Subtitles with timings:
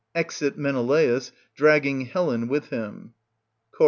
[0.15, 3.13] [Exit Menelaus, dragging Helen wttA him,
[3.77, 3.79] Cho.